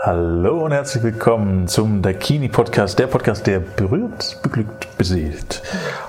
[0.00, 5.60] Hallo und herzlich willkommen zum Dakini Podcast, der Podcast, der berührt, beglückt, beseelt.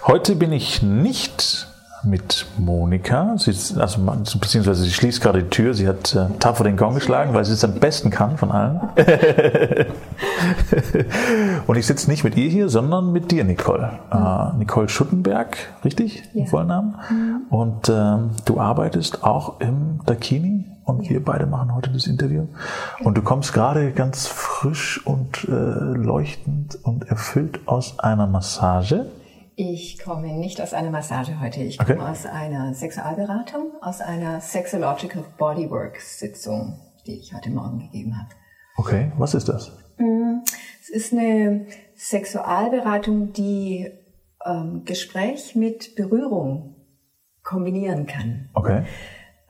[0.05, 1.67] Heute bin ich nicht
[2.03, 4.01] mit Monika, sie ist, also,
[4.39, 7.53] beziehungsweise sie schließt gerade die Tür, sie hat äh, tapfer den Gong geschlagen, weil sie
[7.53, 8.79] es am besten kann von allen.
[11.67, 13.99] und ich sitze nicht mit ihr hier, sondern mit dir, Nicole.
[14.11, 16.23] Äh, Nicole Schuttenberg, richtig?
[16.33, 16.45] Ja.
[16.45, 16.95] Vollnamen.
[17.09, 17.41] Mhm.
[17.49, 21.11] Und äh, du arbeitest auch im Dakini und ja.
[21.11, 22.47] wir beide machen heute das Interview.
[23.03, 29.05] Und du kommst gerade ganz frisch und äh, leuchtend und erfüllt aus einer Massage.
[29.61, 31.59] Ich komme nicht aus einer Massage heute.
[31.59, 32.11] Ich komme okay.
[32.11, 38.29] aus einer Sexualberatung, aus einer Sexological Bodywork Sitzung, die ich heute Morgen gegeben habe.
[38.77, 39.77] Okay, was ist das?
[39.97, 40.45] Mm,
[40.79, 43.91] es ist eine Sexualberatung, die
[44.45, 46.77] ähm, Gespräch mit Berührung
[47.43, 48.47] kombinieren kann.
[48.53, 48.85] Okay.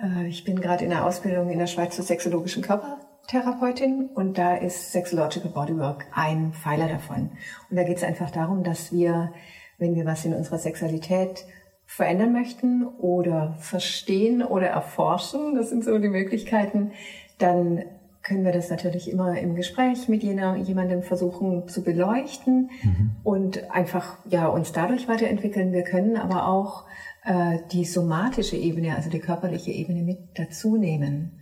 [0.01, 4.55] Äh, ich bin gerade in der Ausbildung in der Schweiz zur sexologischen Körpertherapeutin und da
[4.55, 7.29] ist Sexological Bodywork ein Pfeiler davon.
[7.69, 9.31] Und da geht es einfach darum, dass wir,
[9.79, 11.45] wenn wir was in unserer Sexualität
[11.85, 16.91] verändern möchten oder verstehen oder erforschen, das sind so die Möglichkeiten,
[17.39, 17.83] dann
[18.21, 23.11] können wir das natürlich immer im Gespräch mit jener, jemandem versuchen zu beleuchten mhm.
[23.23, 25.71] und einfach ja uns dadurch weiterentwickeln.
[25.71, 26.85] Wir können aber auch
[27.23, 31.39] äh, die somatische Ebene, also die körperliche Ebene mit dazu nehmen.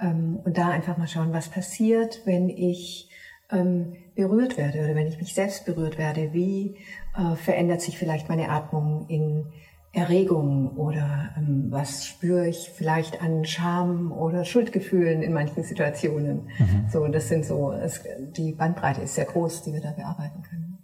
[0.00, 3.10] Ähm, und da einfach mal schauen, was passiert, wenn ich
[3.50, 6.32] ähm, berührt werde oder wenn ich mich selbst berührt werde.
[6.32, 6.76] Wie
[7.16, 9.46] äh, verändert sich vielleicht meine Atmung in
[9.94, 16.48] Erregung oder ähm, was spüre ich vielleicht an Scham oder Schuldgefühlen in manchen Situationen.
[16.58, 16.86] Mhm.
[16.92, 18.00] So, das sind so, es,
[18.36, 20.78] die Bandbreite ist sehr groß, die wir da bearbeiten können.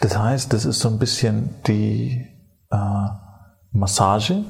[0.00, 2.26] Das heißt, das ist so ein bisschen die
[2.70, 3.08] äh,
[3.72, 4.44] Massage,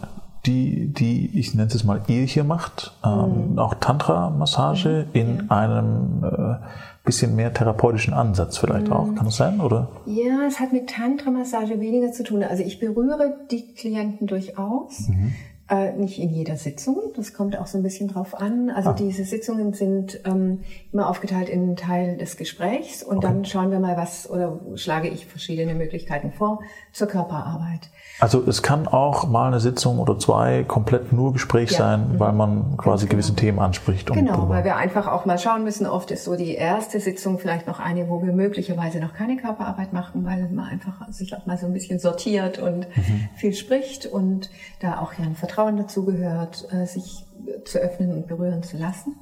[0.46, 3.58] die, die ich nenne es mal ihr hier macht, ähm, mhm.
[3.58, 5.20] auch Tantra-Massage mhm.
[5.20, 5.56] in ja.
[5.56, 6.66] einem äh,
[7.10, 8.92] bisschen mehr therapeutischen Ansatz vielleicht mhm.
[8.92, 9.14] auch.
[9.16, 9.88] Kann das sein, oder?
[10.06, 12.44] Ja, es hat mit Tantra-Massage weniger zu tun.
[12.44, 15.08] Also ich berühre die Klienten durchaus.
[15.08, 15.34] Mhm.
[15.68, 18.70] Äh, nicht in jeder Sitzung, das kommt auch so ein bisschen drauf an.
[18.70, 18.92] Also ah.
[18.92, 20.60] diese Sitzungen sind ähm,
[20.92, 23.26] immer aufgeteilt in einen Teil des Gesprächs und okay.
[23.28, 26.60] dann schauen wir mal, was oder schlage ich verschiedene Möglichkeiten vor
[26.92, 27.88] zur Körperarbeit.
[28.20, 31.78] Also es kann auch mal eine Sitzung oder zwei komplett nur Gespräch ja.
[31.78, 32.20] sein, mhm.
[32.20, 33.12] weil man quasi genau.
[33.12, 34.12] gewisse Themen anspricht.
[34.12, 35.86] genau, weil wir einfach auch mal schauen müssen.
[35.86, 39.94] Oft ist so die erste Sitzung vielleicht noch eine, wo wir möglicherweise noch keine Körperarbeit
[39.94, 43.28] machen, weil man einfach sich auch mal so ein bisschen sortiert und mhm.
[43.36, 47.24] viel spricht und da auch ja ein Vertrauen dazu gehört, äh, sich
[47.64, 49.16] zu öffnen und berühren zu lassen.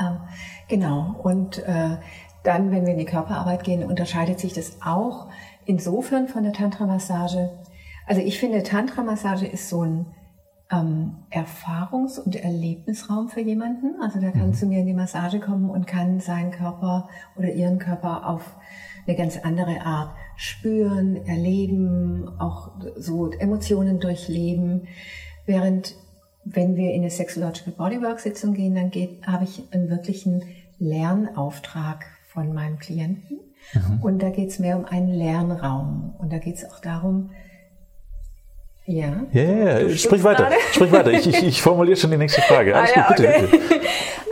[0.00, 0.18] Ähm,
[0.68, 1.14] genau.
[1.22, 1.96] Und äh,
[2.42, 5.28] dann, wenn wir in die Körperarbeit gehen, unterscheidet sich das auch
[5.64, 7.50] insofern von der Tantra-Massage,
[8.06, 10.06] also ich finde, Tantra-Massage ist so ein
[10.70, 14.00] ähm, Erfahrungs- und Erlebnisraum für jemanden.
[14.00, 14.54] Also der kann mhm.
[14.54, 18.56] zu mir in die Massage kommen und kann seinen Körper oder ihren Körper auf
[19.06, 24.88] eine ganz andere Art spüren, erleben, auch so Emotionen durchleben.
[25.46, 25.94] Während
[26.44, 30.42] wenn wir in eine Sexological Bodywork Sitzung gehen, dann geht, habe ich einen wirklichen
[30.78, 33.38] Lernauftrag von meinem Klienten.
[33.72, 34.02] Mhm.
[34.02, 36.14] Und da geht es mehr um einen Lernraum.
[36.18, 37.30] Und da geht es auch darum,
[38.86, 39.24] ja.
[39.32, 39.96] Ja, ja, ja.
[39.96, 40.50] sprich weiter.
[40.72, 41.12] Sprich weiter.
[41.12, 42.76] Ich, ich, ich formuliere schon die nächste Frage.
[42.76, 43.46] Alles ah, ja, gut, bitte, okay.
[43.50, 43.80] bitte.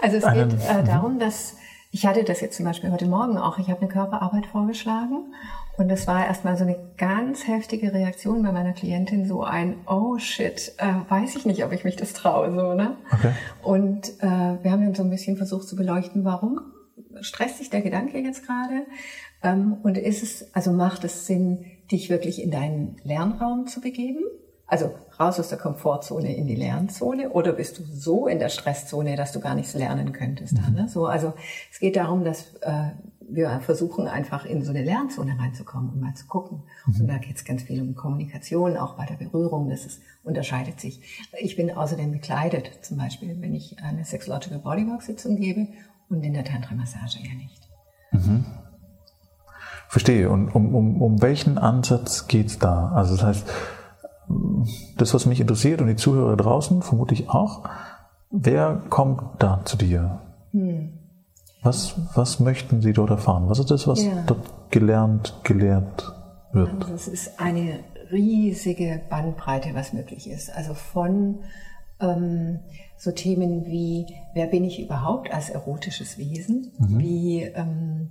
[0.03, 1.57] Also es Einen, geht äh, darum, dass
[1.95, 3.59] ich hatte das jetzt zum Beispiel heute Morgen auch.
[3.59, 5.35] Ich habe eine Körperarbeit vorgeschlagen
[5.77, 10.19] und das war erstmal so eine ganz heftige Reaktion bei meiner Klientin, so ein Oh
[10.19, 12.97] shit, äh, weiß ich nicht, ob ich mich das traue, so ne.
[13.13, 13.33] Okay.
[13.63, 16.61] Und äh, wir haben dann so ein bisschen versucht zu beleuchten, warum
[17.21, 18.87] stresst sich der Gedanke jetzt gerade
[19.43, 24.25] ähm, und ist es, also macht es Sinn, dich wirklich in deinen Lernraum zu begeben?
[24.67, 29.17] Also raus aus der Komfortzone in die Lernzone oder bist du so in der Stresszone,
[29.17, 30.55] dass du gar nichts lernen könntest?
[30.55, 30.75] Mhm.
[30.75, 30.89] Ne?
[30.89, 31.35] So, also
[31.71, 32.93] es geht darum, dass äh,
[33.29, 36.63] wir versuchen einfach in so eine Lernzone reinzukommen und mal zu gucken.
[36.87, 37.03] Mhm.
[37.03, 40.81] Und da geht es ganz viel um Kommunikation, auch bei der Berührung, das ist, unterscheidet
[40.81, 41.03] sich.
[41.39, 45.69] Ich bin außerdem bekleidet, zum Beispiel, wenn ich eine Sexological Bodywork-Sitzung gebe
[46.09, 47.69] und in der Tantra-Massage ja nicht.
[48.13, 48.45] Mhm.
[49.93, 50.31] Verstehe.
[50.31, 52.93] Und um, um, um welchen Ansatz geht's da?
[52.95, 53.47] Also das heißt,
[54.97, 57.69] das, was mich interessiert und die Zuhörer draußen, vermute ich auch,
[58.31, 60.21] wer kommt da zu dir?
[60.53, 60.95] Hm.
[61.63, 63.51] Was, was möchten Sie dort erfahren?
[63.51, 64.25] Was ist das, was ja.
[64.27, 66.11] dort gelernt, gelehrt
[66.53, 66.71] wird?
[66.85, 67.81] Also es ist eine
[68.11, 70.57] riesige Bandbreite, was möglich ist.
[70.57, 71.41] Also von
[72.01, 72.61] ähm,
[72.97, 76.73] so Themen wie, wer bin ich überhaupt als erotisches Wesen?
[76.79, 76.99] Mhm.
[76.99, 78.09] Wie, ähm,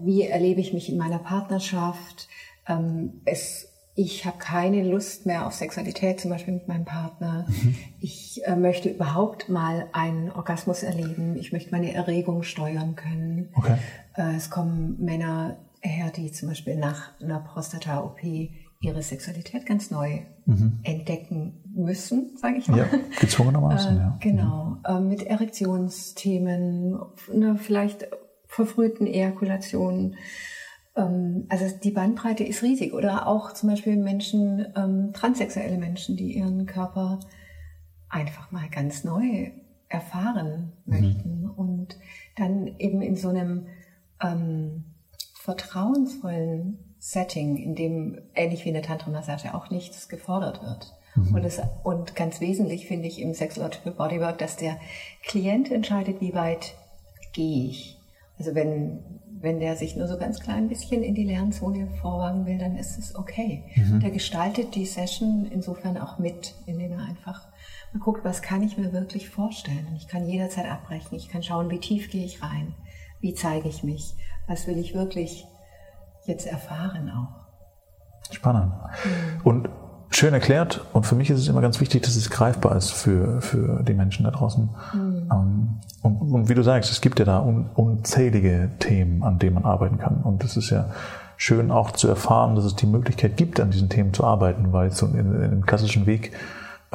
[0.00, 2.28] wie erlebe ich mich in meiner Partnerschaft?
[2.68, 7.46] Ähm, es ich habe keine Lust mehr auf Sexualität, zum Beispiel mit meinem Partner.
[7.48, 7.76] Mhm.
[7.98, 11.36] Ich äh, möchte überhaupt mal einen Orgasmus erleben.
[11.36, 13.48] Ich möchte meine Erregung steuern können.
[13.54, 13.78] Okay.
[14.14, 18.22] Äh, es kommen Männer her, die zum Beispiel nach einer Prostata-OP
[18.80, 20.80] ihre Sexualität ganz neu mhm.
[20.82, 22.78] entdecken müssen, sage ich mal.
[22.78, 24.18] Ja, gezwungenermaßen, äh, ja.
[24.20, 26.98] Genau, äh, mit Erektionsthemen,
[27.32, 28.08] ne, vielleicht
[28.56, 30.16] verfrühten Ejakulationen
[30.96, 32.92] ähm, also die Bandbreite ist riesig.
[32.92, 37.20] Oder auch zum Beispiel Menschen, ähm, transsexuelle Menschen, die ihren Körper
[38.08, 39.50] einfach mal ganz neu
[39.88, 40.94] erfahren mhm.
[40.94, 41.98] möchten und
[42.36, 43.66] dann eben in so einem
[44.20, 44.84] ähm,
[45.34, 50.92] vertrauensvollen Setting, in dem ähnlich wie in der Tantra-Massage auch nichts gefordert wird.
[51.14, 51.34] Mhm.
[51.34, 54.78] Und, es, und ganz wesentlich finde ich im Sexological Bodywork, dass der
[55.22, 56.74] Klient entscheidet, wie weit
[57.32, 57.95] gehe ich.
[58.38, 62.58] Also wenn wenn der sich nur so ganz klein bisschen in die Lernzone vorwagen will,
[62.58, 63.64] dann ist es okay.
[63.74, 64.00] Mhm.
[64.00, 67.46] Der gestaltet die Session insofern auch mit, indem er einfach
[67.92, 69.86] mal guckt, was kann ich mir wirklich vorstellen.
[69.90, 71.16] Und ich kann jederzeit abbrechen.
[71.16, 72.74] Ich kann schauen, wie tief gehe ich rein.
[73.20, 74.14] Wie zeige ich mich?
[74.46, 75.46] Was will ich wirklich
[76.24, 78.32] jetzt erfahren auch?
[78.34, 78.72] Spannend.
[78.72, 79.40] Mhm.
[79.44, 79.68] Und
[80.16, 83.40] schön erklärt und für mich ist es immer ganz wichtig, dass es greifbar ist für,
[83.42, 84.68] für die Menschen da draußen.
[84.94, 85.80] Mhm.
[86.02, 89.64] und, und, wie du sagst, es gibt ja da un, unzählige Themen, an denen man
[89.64, 90.22] arbeiten kann.
[90.22, 90.86] Und es ist ja
[91.36, 94.90] schön auch zu erfahren, dass es die Möglichkeit gibt, an diesen Themen zu arbeiten, weil
[94.90, 96.32] so in, in dem klassischen Weg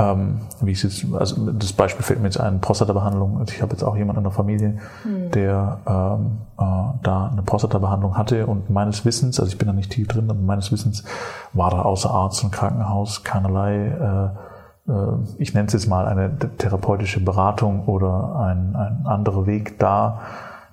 [0.01, 3.39] ähm, wie ich jetzt, also das Beispiel fällt mir jetzt ein, Prostata-Behandlung.
[3.39, 5.31] Also ich habe jetzt auch jemanden in der Familie, mhm.
[5.31, 9.91] der ähm, äh, da eine Prostata-Behandlung hatte und meines Wissens, also ich bin da nicht
[9.91, 11.03] tief drin, aber meines Wissens
[11.53, 14.31] war da außer Arzt und Krankenhaus keinerlei,
[14.87, 19.77] äh, äh, ich nenne es jetzt mal eine therapeutische Beratung oder ein, ein anderer Weg
[19.77, 20.21] da,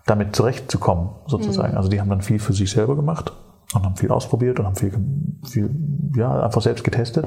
[0.06, 1.72] damit zurechtzukommen, sozusagen.
[1.72, 1.76] Mhm.
[1.76, 3.32] Also die haben dann viel für sich selber gemacht
[3.74, 4.92] und haben viel ausprobiert und haben viel,
[5.44, 5.70] viel
[6.16, 7.26] ja, einfach selbst getestet.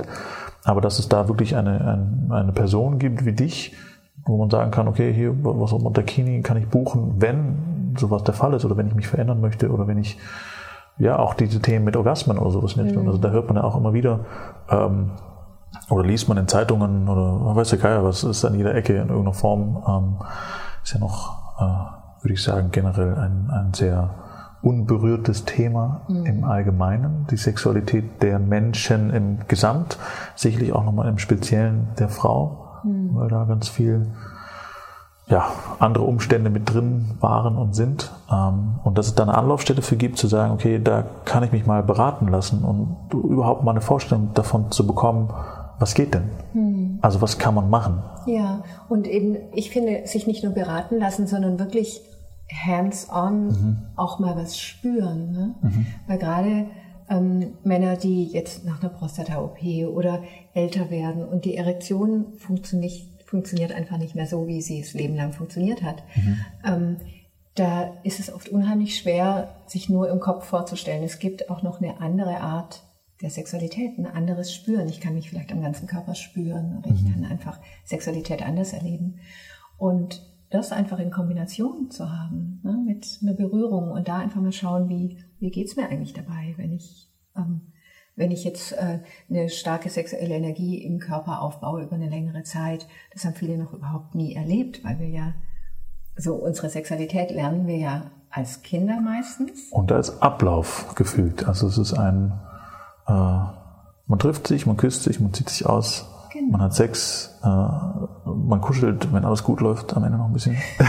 [0.64, 3.76] Aber dass es da wirklich eine, eine, eine Person gibt wie dich,
[4.26, 8.34] wo man sagen kann, okay, hier, was auch Montakini kann ich buchen, wenn sowas der
[8.34, 10.18] Fall ist oder wenn ich mich verändern möchte oder wenn ich,
[10.98, 13.08] ja, auch diese Themen mit Orgasmen oder sowas in mhm.
[13.08, 14.26] Also da hört man ja auch immer wieder,
[14.70, 15.12] ähm,
[15.90, 19.10] oder liest man in Zeitungen oder weiß ja keiner, was ist an jeder Ecke in
[19.10, 20.26] irgendeiner Form, ähm,
[20.84, 24.10] ist ja noch, äh, würde ich sagen, generell ein, ein sehr
[24.62, 26.26] unberührtes Thema mhm.
[26.26, 29.98] im Allgemeinen, die Sexualität der Menschen im Gesamt,
[30.36, 33.16] sicherlich auch nochmal im Speziellen der Frau, mhm.
[33.16, 34.08] weil da ganz viel
[35.28, 35.50] ja,
[35.80, 38.12] andere Umstände mit drin waren und sind.
[38.32, 41.52] Ähm, und dass es da eine Anlaufstelle für gibt, zu sagen, okay, da kann ich
[41.52, 45.30] mich mal beraten lassen und überhaupt mal eine Vorstellung davon zu bekommen,
[45.80, 46.30] was geht denn?
[46.54, 47.00] Mhm.
[47.02, 48.04] Also was kann man machen?
[48.28, 52.02] Ja, und eben, ich finde, sich nicht nur beraten lassen, sondern wirklich
[52.52, 53.78] hands-on mhm.
[53.96, 55.32] auch mal was spüren.
[55.32, 55.56] Ne?
[55.62, 55.86] Mhm.
[56.08, 56.68] Weil gerade
[57.10, 59.62] ähm, Männer, die jetzt nach einer Prostata-OP
[59.94, 64.94] oder älter werden und die Erektion funktioniert, funktioniert einfach nicht mehr so, wie sie das
[64.94, 66.38] Leben lang funktioniert hat, mhm.
[66.66, 66.98] ähm,
[67.56, 71.04] da ist es oft unheimlich schwer, sich nur im Kopf vorzustellen.
[71.04, 72.84] Es gibt auch noch eine andere Art
[73.22, 74.88] der Sexualität, ein anderes Spüren.
[74.88, 77.14] Ich kann mich vielleicht am ganzen Körper spüren oder ich mhm.
[77.14, 79.20] kann einfach Sexualität anders erleben.
[79.78, 80.22] Und
[80.52, 84.90] das einfach in Kombination zu haben, ne, mit einer Berührung und da einfach mal schauen,
[84.90, 87.72] wie, wie geht's mir eigentlich dabei, wenn ich, ähm,
[88.18, 89.00] wenn ich jetzt äh,
[89.30, 92.86] eine starke sexuelle Energie im Körper aufbaue über eine längere Zeit.
[93.14, 95.34] Das haben viele noch überhaupt nie erlebt, weil wir ja
[96.18, 99.72] so unsere Sexualität lernen wir ja als Kinder meistens.
[99.72, 101.48] Und da ist Ablauf gefühlt.
[101.48, 102.34] Also es ist ein,
[103.08, 106.52] äh, man trifft sich, man küsst sich, man zieht sich aus, Genau.
[106.52, 110.56] Man hat Sex, äh, man kuschelt, wenn alles gut läuft, am Ende noch ein bisschen.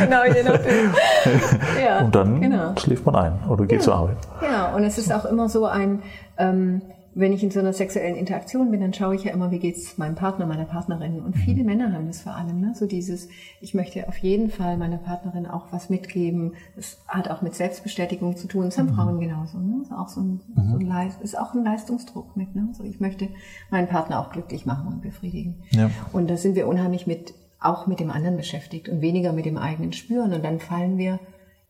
[0.00, 0.94] genau, je nachdem.
[1.84, 2.72] Ja, und dann genau.
[2.76, 3.84] schläft man ein oder geht ja.
[3.84, 4.16] zur Arbeit.
[4.42, 6.02] Ja, und es ist auch immer so ein,
[6.38, 6.82] ähm,
[7.14, 9.98] wenn ich in so einer sexuellen Interaktion bin, dann schaue ich ja immer, wie geht's
[9.98, 11.20] meinem Partner, meiner Partnerin.
[11.20, 11.66] Und viele mhm.
[11.66, 12.72] Männer haben das vor allem, ne?
[12.74, 13.28] so dieses,
[13.60, 16.54] ich möchte auf jeden Fall meiner Partnerin auch was mitgeben.
[16.74, 18.64] Das hat auch mit Selbstbestätigung zu tun.
[18.64, 18.94] Das haben mhm.
[18.94, 19.58] Frauen genauso.
[19.58, 19.82] Ne?
[19.82, 20.70] Ist auch so ein, mhm.
[20.70, 22.54] so ein Leist, ist auch ein Leistungsdruck mit.
[22.56, 22.68] Ne?
[22.72, 23.28] So, ich möchte
[23.70, 25.62] meinen Partner auch glücklich machen und befriedigen.
[25.70, 25.90] Ja.
[26.12, 29.56] Und da sind wir unheimlich mit, auch mit dem anderen beschäftigt und weniger mit dem
[29.56, 30.32] eigenen Spüren.
[30.32, 31.20] Und dann fallen wir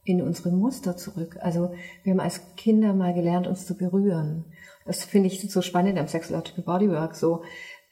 [0.04, 1.38] in unsere Muster zurück.
[1.40, 4.44] Also wir haben als Kinder mal gelernt, uns zu berühren.
[4.84, 7.14] Das finde ich so spannend am Sexological Bodywork.
[7.14, 7.42] So,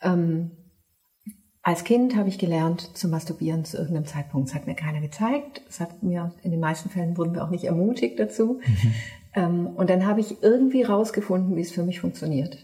[0.02, 0.50] ähm,
[1.62, 4.48] als Kind habe ich gelernt zu masturbieren zu irgendeinem Zeitpunkt.
[4.48, 5.62] Das hat mir keiner gezeigt.
[5.66, 8.60] Das hat mir, in den meisten Fällen wurden wir auch nicht ermutigt dazu.
[8.64, 8.94] Mhm.
[9.34, 12.58] Ähm, und dann habe ich irgendwie rausgefunden, wie es für mich funktioniert.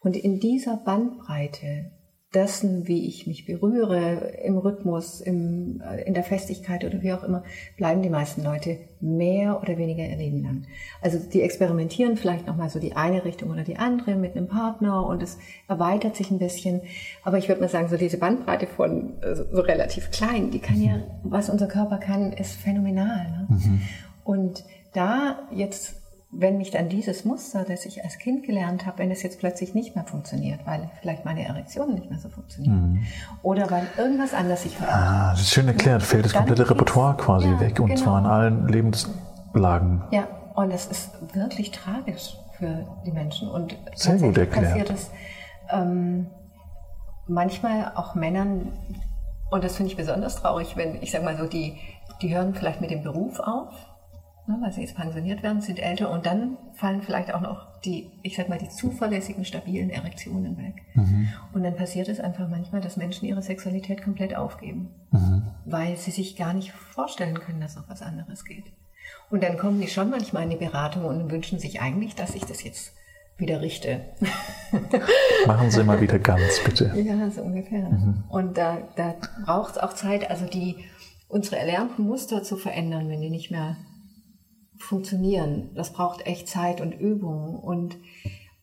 [0.00, 1.92] Und in dieser Bandbreite
[2.34, 7.24] dessen, wie ich mich berühre, im Rhythmus, im, äh, in der Festigkeit oder wie auch
[7.24, 7.42] immer,
[7.76, 10.62] bleiben die meisten Leute mehr oder weniger ihr Leben lang.
[11.00, 15.06] Also die experimentieren vielleicht nochmal so die eine Richtung oder die andere mit einem Partner
[15.06, 16.82] und es erweitert sich ein bisschen.
[17.24, 20.80] Aber ich würde mal sagen, so diese Bandbreite von äh, so relativ klein, die kann
[20.80, 23.28] ja, was unser Körper kann, ist phänomenal.
[23.30, 23.46] Ne?
[23.48, 23.80] Mhm.
[24.22, 25.99] Und da jetzt
[26.32, 29.74] wenn mich dann dieses Muster, das ich als Kind gelernt habe, wenn es jetzt plötzlich
[29.74, 33.04] nicht mehr funktioniert, weil vielleicht meine Erektion nicht mehr so funktioniert mhm.
[33.42, 35.02] oder weil irgendwas anders sich verändert.
[35.02, 36.02] Ah, das ist schön erklärt.
[36.02, 38.00] Fällt das komplette Repertoire quasi ja, weg und genau.
[38.00, 40.02] zwar in allen Lebenslagen.
[40.12, 43.48] Ja, und das ist wirklich tragisch für die Menschen.
[43.48, 44.66] Und Sehr gut erklärt.
[44.66, 45.10] passiert es
[45.72, 46.26] ähm,
[47.26, 48.72] manchmal auch Männern,
[49.50, 51.76] und das finde ich besonders traurig, wenn ich sage mal so, die,
[52.22, 53.72] die hören vielleicht mit dem Beruf auf
[54.60, 58.36] weil sie jetzt pensioniert werden, sind älter und dann fallen vielleicht auch noch die, ich
[58.36, 60.82] sag mal, die zuverlässigen, stabilen Erektionen weg.
[60.94, 61.28] Mhm.
[61.52, 65.42] Und dann passiert es einfach manchmal, dass Menschen ihre Sexualität komplett aufgeben, mhm.
[65.64, 68.64] weil sie sich gar nicht vorstellen können, dass noch was anderes geht.
[69.30, 72.44] Und dann kommen die schon manchmal in die Beratung und wünschen sich eigentlich, dass ich
[72.44, 72.92] das jetzt
[73.38, 74.00] wieder richte.
[75.46, 76.92] Machen Sie mal wieder ganz, bitte.
[76.96, 77.88] Ja, so ungefähr.
[77.88, 78.24] Mhm.
[78.28, 79.14] Und da, da
[79.44, 80.84] braucht es auch Zeit, also die
[81.28, 83.76] unsere erlernten Muster zu verändern, wenn die nicht mehr
[84.80, 85.70] funktionieren.
[85.74, 87.98] Das braucht echt Zeit und Übung und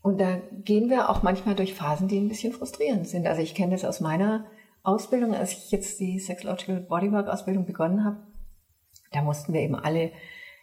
[0.01, 3.27] und da gehen wir auch manchmal durch Phasen, die ein bisschen frustrierend sind.
[3.27, 4.45] Also ich kenne das aus meiner
[4.81, 8.25] Ausbildung, als ich jetzt die Sexological Bodywork Ausbildung begonnen habe.
[9.12, 10.12] Da mussten wir eben alle,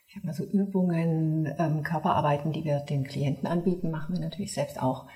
[0.07, 4.55] ich habe mal so Übungen, ähm, Körperarbeiten, die wir den Klienten anbieten, machen wir natürlich
[4.55, 5.07] selbst auch.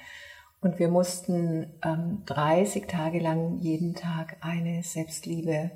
[0.60, 5.70] Und wir mussten ähm, 30 Tage lang jeden Tag eine Selbstliebe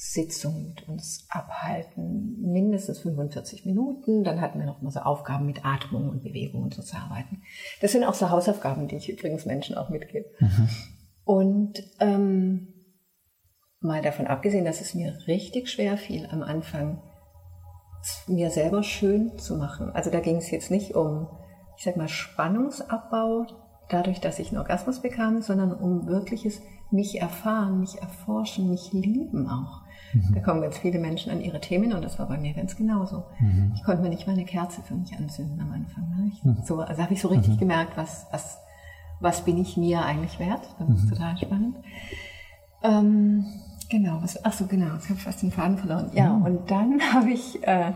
[0.00, 4.22] Sitzung mit uns abhalten, mindestens 45 Minuten.
[4.22, 7.42] Dann hatten wir noch mal so Aufgaben mit Atmung und Bewegung und so zu arbeiten.
[7.80, 10.26] Das sind auch so Hausaufgaben, die ich übrigens Menschen auch mitgebe.
[10.38, 10.68] Mhm.
[11.24, 12.68] Und ähm,
[13.80, 17.02] mal davon abgesehen, dass es mir richtig schwer fiel am Anfang,
[18.28, 19.90] mir selber schön zu machen.
[19.90, 21.26] Also da ging es jetzt nicht um,
[21.76, 23.46] ich sag mal, Spannungsabbau,
[23.88, 26.62] dadurch, dass ich einen Orgasmus bekam, sondern um wirkliches
[26.92, 29.87] mich erfahren, mich erforschen, mich lieben auch.
[30.12, 30.34] Mhm.
[30.34, 33.24] Da kommen ganz viele Menschen an ihre Themen und das war bei mir ganz genauso.
[33.40, 33.72] Mhm.
[33.74, 36.08] Ich konnte mir nicht mal eine Kerze für mich anzünden am Anfang.
[36.08, 36.32] Ne?
[36.32, 36.56] Ich, mhm.
[36.64, 37.58] so, also habe ich so richtig mhm.
[37.58, 38.58] gemerkt, was, was,
[39.20, 40.62] was bin ich mir eigentlich wert.
[40.78, 41.10] Das ist mhm.
[41.10, 41.76] total spannend.
[42.82, 43.46] Ähm,
[43.88, 46.10] genau, was, ach so, genau, ich habe fast den Faden verloren.
[46.14, 47.92] Ja, und dann habe ich äh,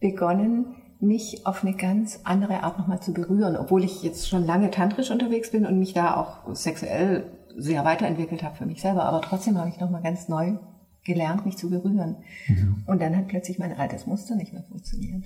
[0.00, 4.70] begonnen, mich auf eine ganz andere Art nochmal zu berühren, obwohl ich jetzt schon lange
[4.70, 7.26] tantrisch unterwegs bin und mich da auch sexuell
[7.56, 10.54] sehr weiterentwickelt habe für mich selber, aber trotzdem habe ich nochmal ganz neu
[11.04, 12.16] gelernt, mich zu berühren.
[12.48, 12.84] Mhm.
[12.86, 15.24] Und dann hat plötzlich mein altes Muster nicht mehr funktioniert.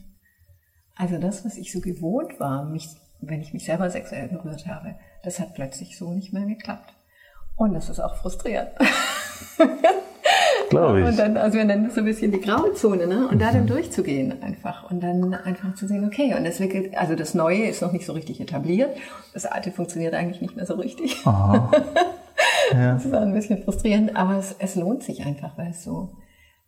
[0.96, 2.88] Also das, was ich so gewohnt war, mich,
[3.20, 6.92] wenn ich mich selber sexuell berührt habe, das hat plötzlich so nicht mehr geklappt.
[7.56, 8.70] Und das ist auch frustrierend.
[10.70, 11.06] Glaube ich.
[11.06, 13.26] Und dann, also wir nennen das so ein bisschen die graue Zone, ne?
[13.28, 13.38] Und mhm.
[13.38, 13.68] da dann mhm.
[13.68, 14.90] durchzugehen einfach.
[14.90, 18.04] Und dann einfach zu sehen, okay, und das wickelt, also das Neue ist noch nicht
[18.04, 18.96] so richtig etabliert.
[19.32, 21.24] Das Alte funktioniert eigentlich nicht mehr so richtig.
[21.24, 21.70] Aha.
[22.72, 22.94] Ja.
[22.94, 26.16] Das ist ein bisschen frustrierend, aber es, es lohnt sich einfach, weil es so,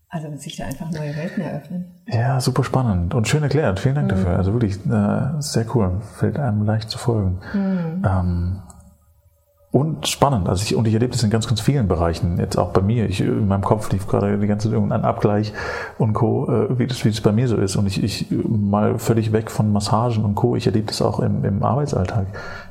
[0.09, 2.03] also sich da einfach neue Welten eröffnen.
[2.07, 3.81] Ja, super spannend und schön erklärt.
[3.81, 4.17] Vielen Dank mhm.
[4.17, 4.37] dafür.
[4.37, 6.01] Also wirklich äh, sehr cool.
[6.19, 7.41] Fällt einem leicht zu folgen.
[7.55, 8.05] Mhm.
[8.05, 8.63] Ähm,
[9.73, 10.49] und spannend.
[10.49, 12.39] Also ich, und ich erlebe das in ganz, ganz vielen Bereichen.
[12.39, 13.09] Jetzt auch bei mir.
[13.09, 15.53] Ich, in meinem Kopf lief gerade die ganze Zeit irgendein Abgleich
[15.97, 17.77] und Co., äh, wie das, wie das bei mir so ist.
[17.77, 20.57] Und ich, ich mal völlig weg von Massagen und Co.
[20.57, 22.27] Ich erlebe das auch im, im Arbeitsalltag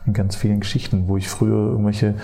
[0.06, 2.16] in ganz vielen Geschichten, wo ich früher irgendwelche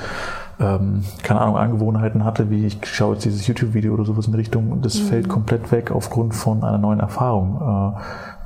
[0.59, 4.39] ähm, keine Ahnung, Angewohnheiten hatte, wie ich schaue jetzt dieses YouTube-Video oder sowas in die
[4.39, 5.05] Richtung und das mhm.
[5.07, 7.99] fällt komplett weg aufgrund von einer neuen Erfahrung, äh,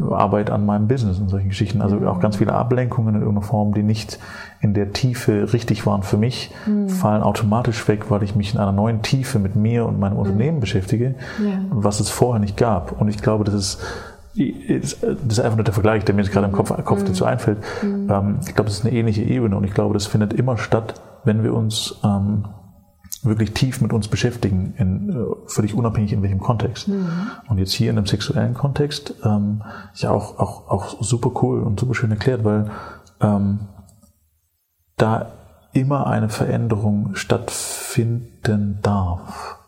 [0.09, 1.81] Arbeit an meinem Business und solchen Geschichten.
[1.81, 4.19] Also auch ganz viele Ablenkungen in irgendeiner Form, die nicht
[4.61, 6.89] in der Tiefe richtig waren für mich, mhm.
[6.89, 10.57] fallen automatisch weg, weil ich mich in einer neuen Tiefe mit mir und meinem Unternehmen
[10.57, 10.61] mhm.
[10.61, 11.59] beschäftige, ja.
[11.69, 12.99] was es vorher nicht gab.
[12.99, 13.81] Und ich glaube, das ist
[14.35, 17.29] das ist einfach nur der Vergleich, der mir jetzt gerade im Kopf, Kopf dazu mhm.
[17.29, 17.57] einfällt.
[17.81, 18.07] Mhm.
[18.09, 20.93] Ähm, ich glaube, das ist eine ähnliche Ebene und ich glaube, das findet immer statt,
[21.23, 22.45] wenn wir uns ähm,
[23.23, 26.87] wirklich tief mit uns beschäftigen, in, äh, völlig unabhängig in welchem Kontext.
[26.87, 27.09] Mhm.
[27.47, 31.61] Und jetzt hier in einem sexuellen Kontext ähm, ist ja auch, auch, auch super cool
[31.63, 32.71] und super schön erklärt, weil
[33.19, 33.59] ähm,
[34.97, 35.33] da
[35.73, 39.59] immer eine Veränderung stattfinden darf,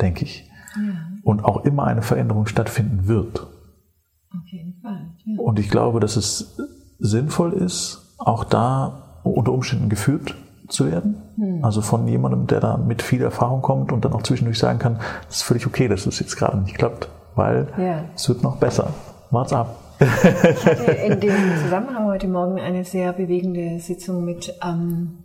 [0.00, 0.48] denke ich.
[0.76, 0.92] Ja.
[1.22, 3.40] Und auch immer eine Veränderung stattfinden wird.
[3.40, 5.10] Auf jeden Fall.
[5.24, 5.40] Ja.
[5.40, 6.56] Und ich glaube, dass es
[6.98, 10.34] sinnvoll ist, auch da unter Umständen geführt
[10.68, 11.22] zu werden.
[11.36, 11.64] Hm.
[11.64, 14.98] Also von jemandem, der da mit viel Erfahrung kommt und dann auch zwischendurch sagen kann,
[15.28, 18.04] es ist völlig okay, dass es jetzt gerade nicht klappt, weil ja.
[18.14, 18.92] es wird noch besser.
[19.30, 19.76] Wart's ab.
[19.98, 25.24] ich hatte in dem Zusammenhang heute Morgen eine sehr bewegende Sitzung mit ähm,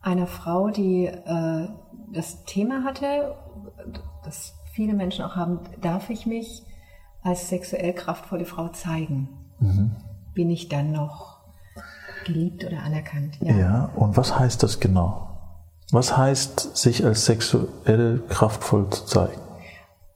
[0.00, 1.68] einer Frau, die äh,
[2.12, 3.34] das Thema hatte,
[4.24, 6.62] das viele Menschen auch haben, darf ich mich
[7.22, 9.28] als sexuell kraftvolle Frau zeigen?
[9.58, 9.96] Mhm.
[10.34, 11.35] Bin ich dann noch
[12.26, 13.38] geliebt oder anerkannt?
[13.40, 13.56] Ja.
[13.56, 15.26] ja, und was heißt das genau?
[15.92, 19.40] Was heißt, sich als sexuell kraftvoll zu zeigen?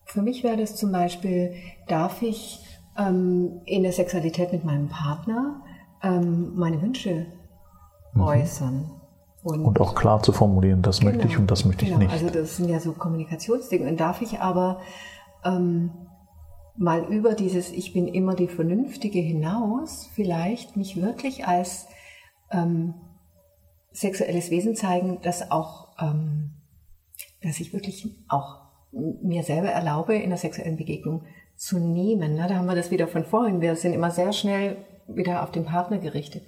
[0.05, 1.55] Für mich wäre das zum Beispiel,
[1.87, 2.65] darf ich
[2.99, 5.63] ähm, in der Sexualität mit meinem Partner
[6.03, 7.27] ähm, meine Wünsche
[8.15, 8.21] mhm.
[8.21, 8.91] äußern?
[9.43, 12.03] Und, und, auch klar zu formulieren, das genau, möchte ich und das möchte genau, ich
[12.05, 12.13] nicht.
[12.13, 13.89] Also das sind ja so Kommunikationsdinge.
[13.89, 14.81] Und darf ich aber
[15.45, 15.93] ähm,
[16.77, 21.87] mal über dieses Ich bin immer die Vernünftige hinaus vielleicht mich wirklich als
[22.51, 22.95] ähm,
[23.93, 26.51] sexuelles Wesen zeigen, das auch, ähm,
[27.43, 28.61] dass ich wirklich auch
[28.93, 31.25] mir selber erlaube, in der sexuellen Begegnung
[31.57, 32.35] zu nehmen.
[32.35, 32.47] Ne?
[32.49, 33.61] Da haben wir das wieder von vorhin.
[33.61, 34.77] Wir sind immer sehr schnell
[35.07, 36.43] wieder auf den Partner gerichtet.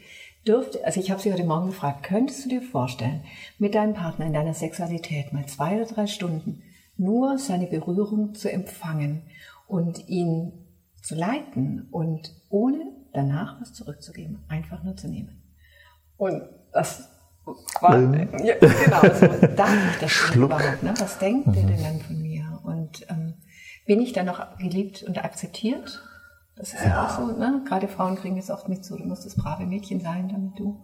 [0.46, 3.22] Dürfte, also ich habe Sie heute Morgen gefragt, könntest du dir vorstellen,
[3.58, 6.62] mit deinem Partner in deiner Sexualität mal zwei oder drei Stunden
[6.96, 9.22] nur seine Berührung zu empfangen
[9.68, 10.52] und ihn
[11.00, 15.41] zu leiten und ohne danach was zurückzugeben, einfach nur zu nehmen.
[16.22, 17.08] Und das
[17.80, 18.28] war, ähm.
[18.44, 19.26] ja, genau, also
[19.56, 20.52] darf ich das Schluck.
[20.52, 20.94] überhaupt, ne?
[21.00, 21.54] Was denkt mhm.
[21.54, 22.60] ihr denn dann von mir?
[22.62, 23.34] Und ähm,
[23.86, 26.00] bin ich dann noch geliebt und akzeptiert?
[26.54, 27.64] Das ist ja, auch so, ne?
[27.66, 30.78] Gerade Frauen kriegen es oft mit so, du musst das brave Mädchen sein, damit du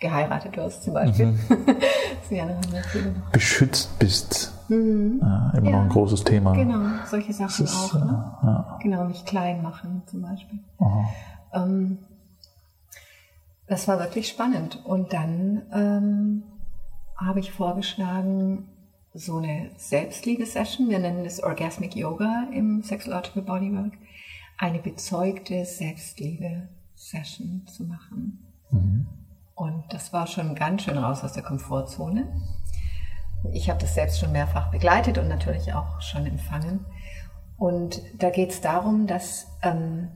[0.00, 1.28] geheiratet wirst zum Beispiel.
[1.28, 3.22] Mhm.
[3.32, 4.52] Beschützt bist.
[4.68, 5.20] Mhm.
[5.22, 5.76] Ja, immer ja.
[5.76, 6.52] noch ein großes Thema.
[6.52, 7.94] Genau, solche Sachen ist, auch.
[7.94, 8.36] Ne?
[8.42, 8.78] Ja.
[8.82, 10.58] Genau, nicht klein machen zum Beispiel.
[11.54, 12.00] Ähm,
[13.66, 14.84] das war wirklich spannend.
[14.84, 16.42] Und dann ähm,
[17.16, 18.68] habe ich vorgeschlagen,
[19.14, 23.92] so eine Selbstliebe-Session, wir nennen es Orgasmic Yoga im Sexological Bodywork,
[24.58, 28.44] eine bezeugte Selbstliebe-Session zu machen.
[28.70, 29.06] Mhm.
[29.54, 32.26] Und das war schon ganz schön raus aus der Komfortzone.
[33.52, 36.84] Ich habe das selbst schon mehrfach begleitet und natürlich auch schon empfangen.
[37.56, 40.08] Und da geht es darum, dass ähm,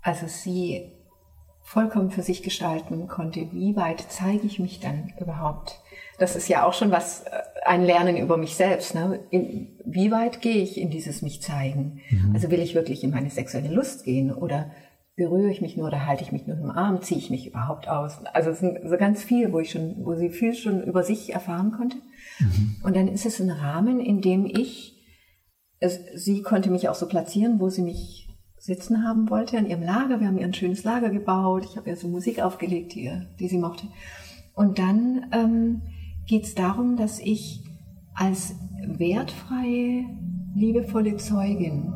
[0.00, 0.95] also sie
[1.66, 5.80] vollkommen für sich gestalten konnte, wie weit zeige ich mich dann überhaupt?
[6.16, 7.30] Das ist ja auch schon was, äh,
[7.64, 8.94] ein Lernen über mich selbst.
[8.94, 9.18] Ne?
[9.30, 12.00] In, wie weit gehe ich in dieses mich zeigen?
[12.08, 12.30] Mhm.
[12.34, 14.70] Also will ich wirklich in meine sexuelle Lust gehen oder
[15.16, 17.88] berühre ich mich nur oder halte ich mich nur im Arm, ziehe ich mich überhaupt
[17.88, 18.24] aus?
[18.32, 21.32] Also es sind so ganz viel, wo ich schon, wo sie viel schon über sich
[21.34, 21.96] erfahren konnte.
[22.38, 22.76] Mhm.
[22.84, 25.02] Und dann ist es ein Rahmen, in dem ich,
[25.80, 28.25] es, sie konnte mich auch so platzieren, wo sie mich
[28.66, 30.20] sitzen haben wollte an ihrem Lager.
[30.20, 31.64] Wir haben ihr ein schönes Lager gebaut.
[31.64, 33.86] Ich habe ihr so Musik aufgelegt, die, die sie mochte.
[34.54, 35.82] Und dann ähm,
[36.26, 37.62] geht es darum, dass ich
[38.14, 40.04] als wertfreie,
[40.54, 41.92] liebevolle Zeugin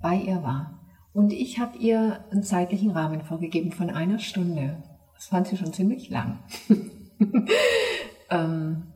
[0.00, 0.80] bei ihr war.
[1.12, 4.82] Und ich habe ihr einen zeitlichen Rahmen vorgegeben von einer Stunde.
[5.14, 6.38] Das fand sie schon ziemlich lang.
[8.30, 8.93] ähm,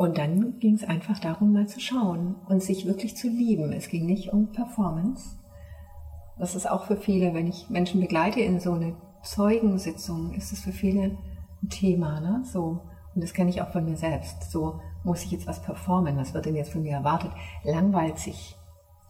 [0.00, 3.70] und dann ging es einfach darum, mal zu schauen und sich wirklich zu lieben.
[3.70, 5.36] Es ging nicht um Performance.
[6.38, 10.60] Das ist auch für viele, wenn ich Menschen begleite in so eine Zeugensitzung, ist es
[10.60, 11.18] für viele
[11.62, 12.18] ein Thema.
[12.18, 12.42] Ne?
[12.50, 12.80] So,
[13.14, 14.50] und das kenne ich auch von mir selbst.
[14.50, 17.32] So muss ich jetzt was performen, was wird denn jetzt von mir erwartet?
[17.62, 18.56] Langweilt sich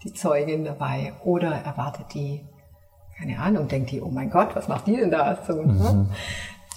[0.02, 2.44] die Zeugin dabei oder erwartet die,
[3.16, 5.38] keine Ahnung, denkt die, oh mein Gott, was macht die denn da?
[5.46, 6.08] So, ne?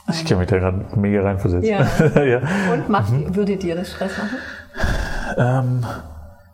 [0.09, 1.69] Ich kann mich da gerade mega reinversetzen.
[1.69, 2.23] Ja.
[2.23, 2.41] ja.
[2.73, 3.35] Und macht, mhm.
[3.35, 4.37] würde dir das Stress machen?
[5.37, 5.85] Ähm,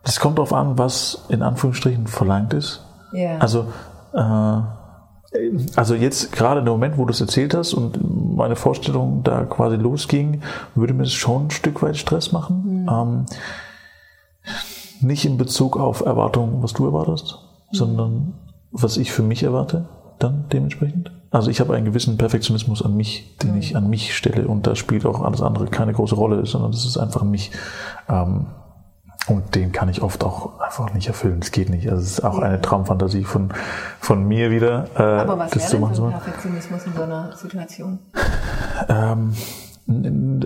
[0.04, 2.84] das kommt darauf an, was in Anführungsstrichen verlangt ist.
[3.12, 3.38] Ja.
[3.40, 3.66] Also,
[4.14, 4.62] äh,
[5.76, 8.00] also jetzt gerade im Moment, wo du es erzählt hast und
[8.36, 10.42] meine Vorstellung da quasi losging,
[10.76, 12.84] würde mir das schon ein Stück weit Stress machen.
[12.84, 12.90] Mhm.
[12.90, 13.26] Ähm,
[15.02, 17.38] nicht in Bezug auf Erwartungen, was du erwartest,
[17.72, 17.76] mhm.
[17.76, 18.34] sondern
[18.72, 19.88] was ich für mich erwarte,
[20.20, 21.12] dann dementsprechend.
[21.32, 24.76] Also ich habe einen gewissen Perfektionismus an mich, den ich an mich stelle und da
[24.76, 27.52] spielt auch alles andere keine große Rolle, sondern das ist einfach mich.
[28.08, 28.48] Ähm,
[29.28, 31.40] und den kann ich oft auch einfach nicht erfüllen.
[31.42, 31.88] Es geht nicht.
[31.90, 33.54] Also es ist auch eine Traumfantasie von,
[34.00, 34.88] von mir wieder.
[34.96, 38.00] Äh, Aber was das wäre denn so Perfektionismus in so einer Situation?
[38.88, 39.34] Ähm,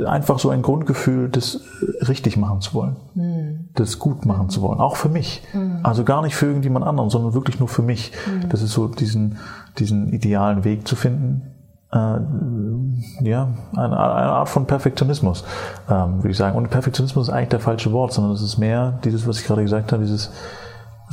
[0.06, 1.62] einfach so ein Grundgefühl, das
[2.08, 3.69] richtig machen zu wollen, mhm.
[3.76, 5.43] das gut machen zu wollen, auch für mich.
[5.54, 5.80] Mhm.
[5.84, 8.12] Also gar nicht für irgendjemand anderen, sondern wirklich nur für mich.
[8.26, 8.50] Mhm.
[8.50, 9.38] Das ist so diesen,
[9.79, 11.53] diesen idealen Weg zu finden.
[11.91, 12.17] Äh,
[13.21, 15.43] ja, eine, Art von Perfektionismus,
[15.89, 16.57] ähm, würde ich sagen.
[16.57, 19.62] Und Perfektionismus ist eigentlich der falsche Wort, sondern es ist mehr dieses, was ich gerade
[19.63, 20.31] gesagt habe, dieses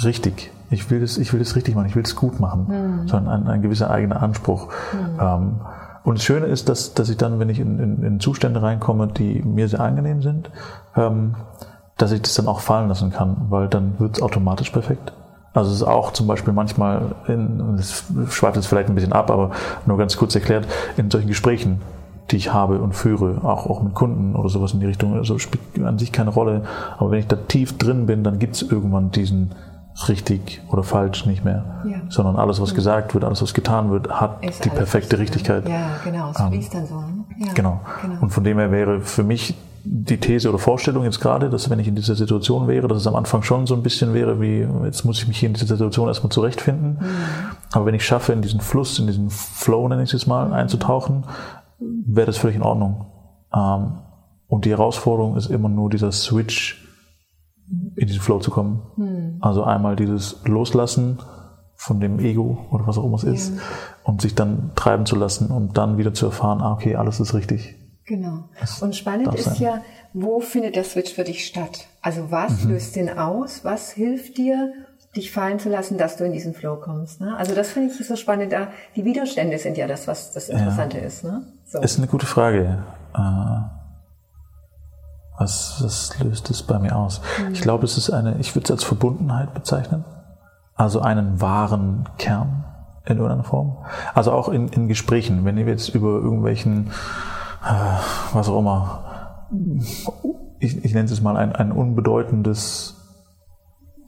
[0.05, 0.51] richtig.
[0.71, 3.09] Ich will das, ich will das richtig machen, ich will es gut machen, mhm.
[3.09, 4.69] sondern ein, ein gewisser eigener Anspruch.
[4.93, 5.61] Mhm.
[6.03, 9.09] Und das Schöne ist, dass, dass ich dann, wenn ich in, in, in Zustände reinkomme,
[9.09, 10.51] die mir sehr angenehm sind,
[10.97, 11.35] ähm,
[11.99, 15.13] dass ich das dann auch fallen lassen kann, weil dann wird es automatisch perfekt.
[15.53, 19.31] Also es ist auch zum Beispiel manchmal, in, das schweift jetzt vielleicht ein bisschen ab,
[19.31, 19.51] aber
[19.87, 21.81] nur ganz kurz erklärt, in solchen Gesprächen,
[22.31, 25.39] die ich habe und führe, auch, auch mit Kunden oder sowas in die Richtung, also
[25.39, 26.63] spielt an sich keine Rolle.
[26.99, 29.51] Aber wenn ich da tief drin bin, dann gibt es irgendwann diesen
[30.09, 31.83] richtig oder falsch nicht mehr.
[31.85, 32.01] Ja.
[32.09, 35.69] Sondern alles, was gesagt wird, alles, was getan wird, hat Ist die perfekte Richtigkeit.
[35.69, 37.01] Ja, genau, es ähm, fließt dann so.
[37.01, 37.25] Ne?
[37.39, 37.81] Ja, genau.
[38.03, 38.21] genau.
[38.21, 41.79] Und von dem her wäre für mich die These oder Vorstellung jetzt gerade, dass wenn
[41.79, 44.67] ich in dieser Situation wäre, dass es am Anfang schon so ein bisschen wäre, wie
[44.85, 46.99] jetzt muss ich mich hier in dieser Situation erstmal zurechtfinden.
[47.01, 47.07] Mhm.
[47.73, 50.47] Aber wenn ich schaffe, in diesen Fluss, in diesen Flow, nenne ich es jetzt mal,
[50.47, 50.53] mhm.
[50.53, 51.25] einzutauchen,
[51.79, 53.07] wäre das völlig in Ordnung.
[53.55, 53.93] Ähm,
[54.49, 56.87] und die Herausforderung ist immer nur dieser Switch
[57.97, 58.83] in diesen Flow zu kommen.
[58.97, 59.37] Mhm.
[59.41, 61.19] Also einmal dieses Loslassen
[61.77, 63.63] von dem Ego oder was auch immer es ist ja.
[64.05, 67.33] und sich dann treiben zu lassen und dann wieder zu erfahren, ah, okay, alles ist
[67.33, 67.77] richtig.
[68.05, 68.49] Genau.
[68.59, 69.57] Das und spannend ist sein.
[69.61, 69.81] ja,
[70.13, 71.87] wo findet der Switch für dich statt?
[72.03, 72.73] Also was mhm.
[72.73, 73.65] löst den aus?
[73.65, 74.73] Was hilft dir,
[75.17, 77.21] dich fallen zu lassen, dass du in diesen Flow kommst?
[77.21, 77.37] Ne?
[77.37, 78.53] Also das finde ich so spannend.
[78.53, 81.05] Da die Widerstände sind ja das, was das Interessante ja.
[81.05, 81.25] ist.
[81.25, 81.47] Ne?
[81.67, 81.79] So.
[81.81, 82.83] Ist eine gute Frage.
[83.15, 83.80] Äh,
[85.41, 87.23] was, was löst es bei mir aus?
[87.41, 87.55] Mhm.
[87.55, 90.05] Ich glaube, es ist eine, ich würde es als Verbundenheit bezeichnen.
[90.75, 92.65] Also einen wahren Kern
[93.07, 93.79] in irgendeiner Form.
[94.15, 96.89] Also auch in, in Gesprächen, wenn wir jetzt über irgendwelchen
[97.65, 99.47] äh, was auch immer,
[100.59, 102.97] ich, ich nenne es mal ein, ein unbedeutendes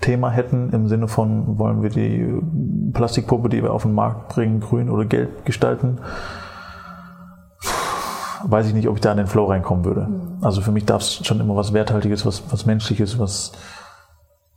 [0.00, 2.40] Thema hätten, im Sinne von, wollen wir die
[2.92, 5.98] Plastikpuppe, die wir auf den Markt bringen, grün oder gelb gestalten,
[8.44, 10.08] weiß ich nicht, ob ich da in den Flow reinkommen würde.
[10.08, 10.31] Mhm.
[10.42, 13.52] Also für mich darf es schon immer was Werthaltiges, was, was Menschliches, was,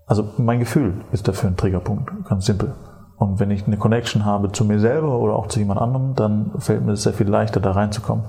[0.07, 2.73] also mein Gefühl ist dafür ein Triggerpunkt, ganz simpel.
[3.17, 6.51] Und wenn ich eine Connection habe zu mir selber oder auch zu jemand anderem, dann
[6.59, 8.25] fällt mir es sehr viel leichter, da reinzukommen.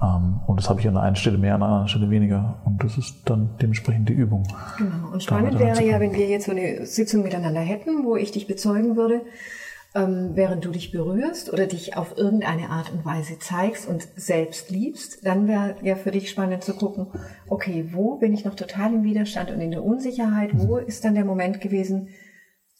[0.00, 0.16] Ja.
[0.16, 2.54] Ähm, und das habe ich an der einen Stelle mehr, an der anderen Stelle weniger.
[2.64, 4.46] Und das ist dann dementsprechend die Übung.
[4.78, 5.12] Genau.
[5.12, 8.46] Und spannend wäre ja, wenn wir jetzt so eine Sitzung miteinander hätten, wo ich dich
[8.46, 9.20] bezeugen würde,
[9.94, 14.70] ähm, während du dich berührst oder dich auf irgendeine Art und Weise zeigst und selbst
[14.70, 17.06] liebst, dann wäre ja für dich spannend zu gucken,
[17.48, 20.50] okay, wo bin ich noch total im Widerstand und in der Unsicherheit?
[20.52, 20.86] Wo mhm.
[20.86, 22.08] ist dann der Moment gewesen,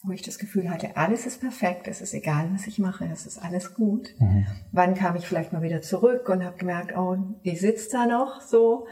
[0.03, 3.27] wo ich das Gefühl hatte, alles ist perfekt, es ist egal, was ich mache, es
[3.27, 4.15] ist alles gut.
[4.19, 4.47] Mhm.
[4.73, 8.41] Wann kam ich vielleicht mal wieder zurück und habe gemerkt, oh, die sitzt da noch
[8.41, 8.87] so.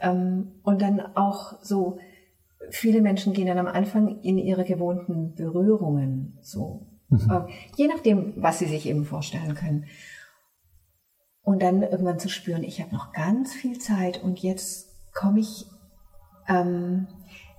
[0.00, 1.98] Ähm, und dann auch so,
[2.70, 6.86] viele Menschen gehen dann am Anfang in ihre gewohnten Berührungen so.
[7.22, 7.30] Mhm.
[7.30, 9.86] Äh, je nachdem, was sie sich eben vorstellen können.
[11.42, 15.66] Und dann irgendwann zu spüren, ich habe noch ganz viel Zeit und jetzt komme ich
[16.48, 17.06] ähm,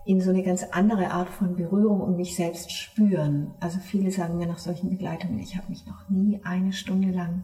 [0.06, 3.54] in so eine ganz andere Art von Berührung und mich selbst spüren.
[3.60, 7.44] Also viele sagen mir nach solchen Begleitungen, ich habe mich noch nie eine Stunde lang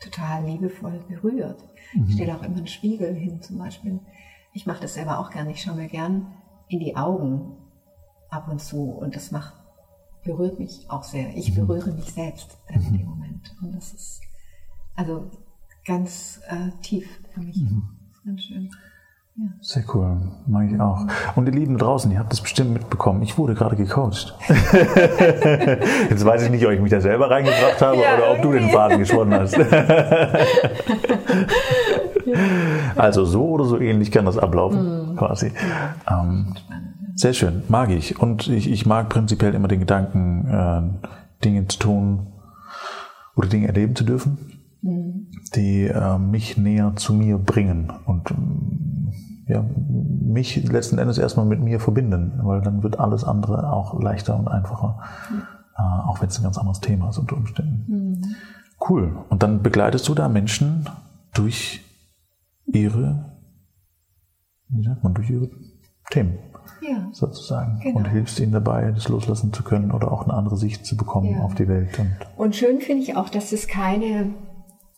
[0.00, 1.62] total liebevoll berührt.
[1.94, 2.06] Mhm.
[2.08, 4.00] Ich stelle auch immer einen Spiegel hin zum Beispiel.
[4.52, 5.52] Ich mache das selber auch gerne.
[5.52, 6.26] Ich schaue mir gern
[6.68, 7.56] in die Augen
[8.30, 9.54] ab und zu und das macht,
[10.24, 11.36] berührt mich auch sehr.
[11.36, 13.54] Ich berühre mich selbst dann in dem Moment.
[13.60, 14.20] Und das ist
[14.94, 15.30] also
[15.84, 17.56] ganz äh, tief für mich.
[17.56, 17.82] Mhm.
[18.24, 18.70] ganz schön.
[19.34, 19.46] Ja.
[19.62, 21.06] Sehr cool, mag ich auch.
[21.36, 23.22] Und ihr Lieben draußen, ihr habt das bestimmt mitbekommen.
[23.22, 24.36] Ich wurde gerade gecoacht.
[26.10, 28.52] Jetzt weiß ich nicht, ob ich mich da selber reingebracht habe ja, oder ob du
[28.52, 29.58] den Faden gesponnen hast.
[32.96, 35.16] also so oder so ähnlich kann das ablaufen, mhm.
[35.16, 35.50] quasi.
[36.10, 36.54] Ähm,
[37.14, 38.18] sehr schön, mag ich.
[38.18, 41.08] Und ich, ich mag prinzipiell immer den Gedanken, äh,
[41.44, 42.26] Dinge zu tun
[43.36, 44.38] oder Dinge erleben zu dürfen,
[44.82, 45.28] mhm.
[45.54, 48.32] die äh, mich näher zu mir bringen und
[49.46, 54.38] ja, mich letzten Endes erstmal mit mir verbinden, weil dann wird alles andere auch leichter
[54.38, 55.42] und einfacher, mhm.
[55.76, 57.84] äh, auch wenn es ein ganz anderes Thema ist unter Umständen.
[57.88, 58.34] Mhm.
[58.88, 59.16] Cool.
[59.28, 60.88] Und dann begleitest du da Menschen
[61.34, 61.80] durch
[62.66, 63.36] ihre,
[64.68, 65.50] wie sagt man, durch ihre
[66.10, 66.38] Themen.
[66.80, 67.08] Ja.
[67.12, 67.80] Sozusagen.
[67.82, 67.98] Genau.
[67.98, 71.36] Und hilfst ihnen dabei, das loslassen zu können oder auch eine andere Sicht zu bekommen
[71.36, 71.40] ja.
[71.40, 71.98] auf die Welt.
[71.98, 74.34] Und, und schön finde ich auch, dass es keine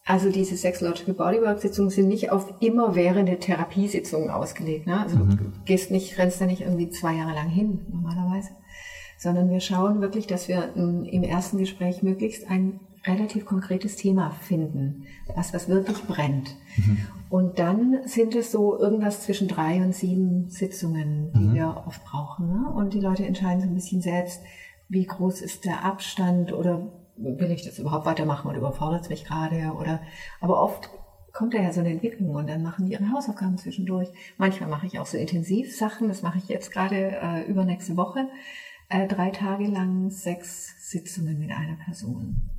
[0.06, 4.86] also diese Sexological Bodywork Sitzungen sind nicht auf immerwährende Therapiesitzungen ausgelegt.
[4.86, 5.00] Ne?
[5.00, 5.30] Also mhm.
[5.30, 8.50] du gehst nicht, rennst da nicht irgendwie zwei Jahre lang hin, normalerweise.
[9.18, 15.04] Sondern wir schauen wirklich, dass wir im ersten Gespräch möglichst ein relativ konkretes Thema finden,
[15.34, 16.56] was, was wirklich brennt.
[16.76, 16.98] Mhm.
[17.28, 21.54] Und dann sind es so irgendwas zwischen drei und sieben Sitzungen, die mhm.
[21.54, 22.48] wir oft brauchen.
[22.48, 22.72] Ne?
[22.72, 24.42] Und die Leute entscheiden so ein bisschen selbst,
[24.88, 29.24] wie groß ist der Abstand oder will ich das überhaupt weitermachen oder überfordert es mich
[29.24, 30.00] gerade oder
[30.40, 30.90] aber oft
[31.32, 34.08] kommt da ja so eine Entwicklung und dann machen die ihre Hausaufgaben zwischendurch.
[34.36, 38.28] Manchmal mache ich auch so Intensivsachen, das mache ich jetzt gerade äh, übernächste Woche.
[38.88, 42.50] Äh, drei Tage lang sechs Sitzungen mit einer Person.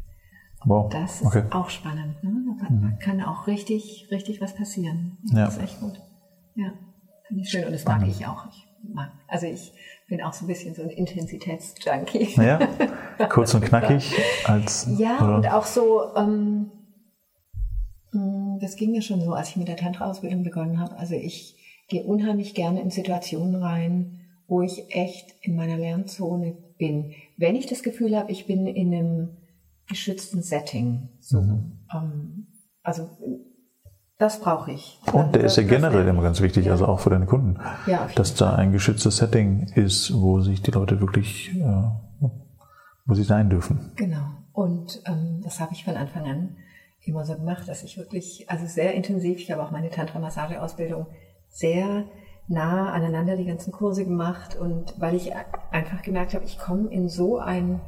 [0.65, 0.89] Wow.
[0.91, 1.43] Das ist okay.
[1.51, 2.23] auch spannend.
[2.23, 2.55] Ne?
[2.59, 2.99] Da kann, mhm.
[2.99, 5.17] kann, auch richtig, richtig was passieren.
[5.25, 5.45] Ja.
[5.45, 6.01] Das ist echt gut.
[6.55, 6.71] Ja,
[7.27, 8.47] finde ich schön und das mag ich auch.
[8.49, 9.73] Ich mag, also ich
[10.07, 12.41] bin auch so ein bisschen so ein Intensitätsjunkie.
[12.41, 12.59] Ja,
[13.29, 14.13] kurz und knackig
[14.45, 14.87] als.
[14.97, 15.35] Ja, oder?
[15.35, 16.71] und auch so, ähm,
[18.15, 20.97] Mm, das ging mir schon so, als ich mit der Tantra-Ausbildung begonnen habe.
[20.97, 21.55] Also ich
[21.87, 27.13] gehe unheimlich gerne in Situationen rein, wo ich echt in meiner Lernzone bin.
[27.37, 29.37] Wenn ich das Gefühl habe, ich bin in einem
[29.87, 31.09] geschützten Setting.
[31.19, 31.79] So, mhm.
[31.93, 32.47] ähm,
[32.83, 33.09] also
[34.17, 34.99] das brauche ich.
[35.11, 36.71] Und der ist ja generell immer ganz wichtig, ja.
[36.71, 40.71] also auch für deine Kunden, ja, dass da ein geschütztes Setting ist, wo sich die
[40.71, 41.83] Leute wirklich, äh,
[43.05, 43.91] wo sie sein dürfen.
[43.95, 44.25] Genau.
[44.53, 46.55] Und ähm, das habe ich von Anfang an
[47.03, 51.07] immer so gemacht, dass ich wirklich, also sehr intensiv, ich habe auch meine Tantra-Massage-Ausbildung
[51.49, 52.05] sehr
[52.47, 55.33] nah aneinander die ganzen Kurse gemacht und weil ich
[55.71, 57.81] einfach gemerkt habe, ich komme in so einen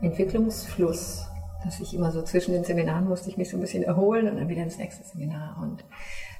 [0.00, 1.29] Entwicklungsfluss,
[1.64, 4.36] dass ich immer so zwischen den Seminaren musste ich mich so ein bisschen erholen und
[4.36, 5.84] dann wieder ins nächste Seminar und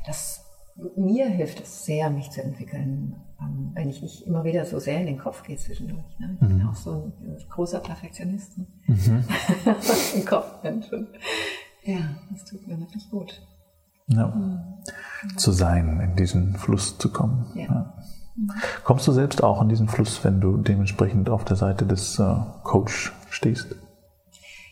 [0.06, 0.46] das
[0.96, 5.00] mir hilft es sehr, mich zu entwickeln, ähm, wenn ich nicht immer wieder so sehr
[5.00, 6.18] in den Kopf gehe zwischendurch.
[6.18, 6.36] Ne?
[6.40, 6.58] Ich mhm.
[6.58, 8.58] bin auch so ein großer Perfektionist.
[8.58, 8.66] Ne?
[8.86, 9.24] Mhm.
[10.14, 10.86] Im Kopf, Mensch.
[11.82, 11.98] Ja,
[12.30, 13.42] das tut mir wirklich gut.
[14.06, 14.28] Ja.
[14.28, 14.60] Mhm.
[15.36, 17.46] Zu sein, in diesen Fluss zu kommen.
[17.54, 17.62] Ja.
[17.62, 17.94] ja.
[18.84, 22.36] Kommst du selbst auch in diesen Fluss, wenn du dementsprechend auf der Seite des äh,
[22.62, 23.76] Coach stehst?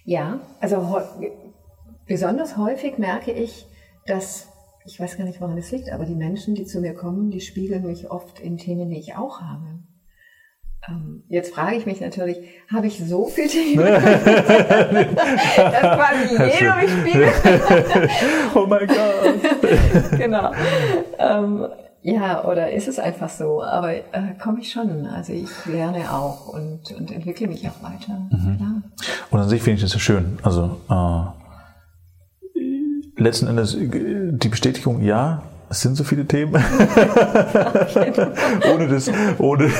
[0.08, 1.02] Ja, also
[2.06, 3.66] besonders häufig merke ich,
[4.06, 4.48] dass,
[4.86, 7.42] ich weiß gar nicht, woran es liegt, aber die Menschen, die zu mir kommen, die
[7.42, 9.80] spiegeln mich oft in Themen, die ich auch habe.
[10.88, 12.38] Ähm, jetzt frage ich mich natürlich,
[12.72, 14.00] habe ich so viele Themen, dass
[15.98, 17.34] quasi jeder mich spiegelt?
[18.54, 20.10] oh mein Gott.
[20.18, 20.52] genau.
[21.18, 21.68] Ähm,
[22.02, 23.62] ja, oder ist es einfach so?
[23.62, 24.02] Aber äh,
[24.40, 25.06] komme ich schon.
[25.06, 28.28] Also ich lerne auch und, und entwickle mich auch weiter.
[28.30, 28.56] Mhm.
[28.56, 28.82] Klar.
[29.30, 30.38] Und an sich finde ich das ja schön.
[30.42, 31.24] Also äh,
[33.16, 36.54] letzten Endes äh, die Bestätigung, ja, es sind so viele Themen.
[38.72, 39.70] ohne das, ohne,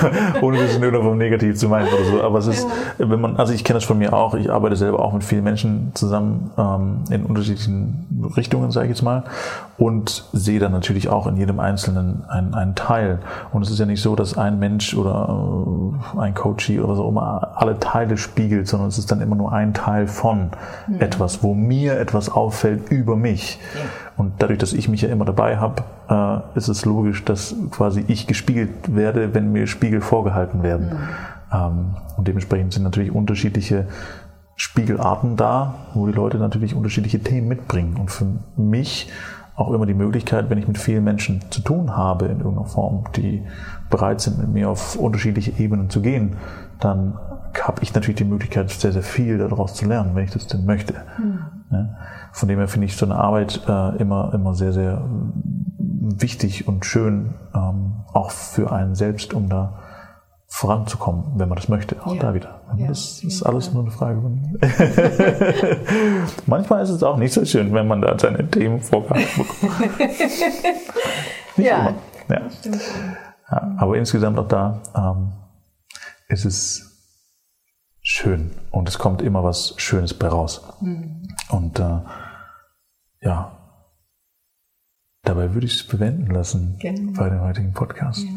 [0.43, 2.23] ohne das in irgendeiner Form negativ zu meinen oder so.
[2.23, 2.67] Aber es ist,
[2.99, 3.09] ja.
[3.09, 5.45] wenn man, also ich kenne das von mir auch, ich arbeite selber auch mit vielen
[5.45, 9.25] Menschen zusammen ähm, in unterschiedlichen Richtungen, sage ich jetzt mal,
[9.79, 13.21] und sehe dann natürlich auch in jedem Einzelnen einen, einen Teil.
[13.53, 17.09] Und es ist ja nicht so, dass ein Mensch oder äh, ein Coachie oder auch
[17.09, 20.51] immer alle Teile spiegelt, sondern es ist dann immer nur ein Teil von
[20.89, 21.01] mhm.
[21.01, 23.61] etwas, wo mir etwas auffällt über mich.
[23.75, 23.83] Ja.
[24.17, 28.05] Und dadurch, dass ich mich ja immer dabei habe, äh, ist es logisch, dass quasi
[28.09, 30.89] ich gespiegelt werde, wenn mir Spiegel vorgehalten werden.
[30.89, 30.99] Mhm.
[31.53, 33.87] Ähm, und dementsprechend sind natürlich unterschiedliche
[34.57, 37.97] Spiegelarten da, wo die Leute natürlich unterschiedliche Themen mitbringen.
[37.97, 39.09] Und für mich
[39.59, 43.05] auch immer die Möglichkeit, wenn ich mit vielen Menschen zu tun habe in irgendeiner Form,
[43.17, 43.43] die
[43.91, 46.37] bereit sind, mit mir auf unterschiedliche Ebenen zu gehen,
[46.79, 47.19] dann
[47.61, 50.65] habe ich natürlich die Möglichkeit, sehr, sehr viel daraus zu lernen, wenn ich das denn
[50.65, 50.95] möchte.
[51.19, 51.89] Mhm.
[52.31, 55.03] Von dem her finde ich so eine Arbeit äh, immer, immer sehr, sehr
[55.79, 59.81] wichtig und schön, ähm, auch für einen selbst, um da
[60.49, 62.05] voranzukommen, wenn man das möchte.
[62.05, 62.23] Auch ja.
[62.23, 62.63] da wieder.
[62.77, 63.75] Ja, das ist alles Fall.
[63.75, 64.59] nur eine Frage von.
[66.47, 70.01] Manchmal ist es auch nicht so schön, wenn man da seine Themen vorgehalten bekommt.
[71.57, 71.95] nicht ja, immer.
[72.29, 72.41] Ja.
[73.51, 73.77] ja.
[73.77, 75.33] aber insgesamt auch da ähm,
[76.29, 76.89] ist es
[78.01, 80.67] schön und es kommt immer was Schönes bei raus.
[80.81, 81.29] Mhm.
[81.51, 82.01] Und äh,
[83.21, 83.59] ja,
[85.23, 87.13] dabei würde ich es bewenden lassen Gerne.
[87.13, 88.25] bei dem heutigen Podcast.
[88.25, 88.31] Ja.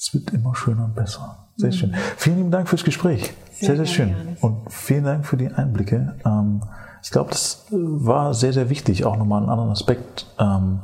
[0.00, 1.36] Es wird immer schöner und besser.
[1.56, 1.74] Sehr mhm.
[1.74, 1.94] schön.
[2.16, 3.34] Vielen lieben Dank fürs Gespräch.
[3.52, 4.14] Sehr, sehr, sehr schön.
[4.40, 6.14] Und vielen Dank für die Einblicke.
[6.24, 6.62] Ähm,
[7.02, 10.80] ich glaube, das war sehr, sehr wichtig, auch nochmal einen anderen Aspekt ähm,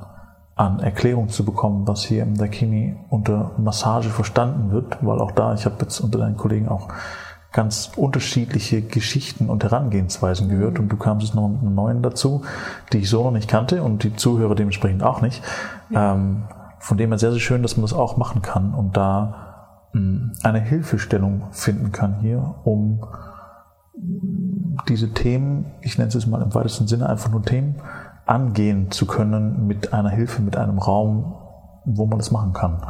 [0.54, 5.54] an Erklärung zu bekommen, was hier im Dakini unter Massage verstanden wird, weil auch da,
[5.54, 6.88] ich habe jetzt unter deinen Kollegen auch
[7.52, 12.42] ganz unterschiedliche Geschichten und Herangehensweisen gehört und du kamst jetzt noch mit einem neuen dazu,
[12.92, 15.42] die ich so noch nicht kannte und die Zuhörer dementsprechend auch nicht.
[15.88, 16.12] Ja.
[16.12, 16.42] Ähm,
[16.78, 20.32] von dem her sehr, sehr schön, dass man das auch machen kann und da hm,
[20.42, 23.04] eine Hilfestellung finden kann hier, um
[24.88, 27.76] diese Themen, ich nenne es jetzt mal im weitesten Sinne einfach nur Themen,
[28.26, 31.34] angehen zu können mit einer Hilfe, mit einem Raum,
[31.84, 32.82] wo man das machen kann,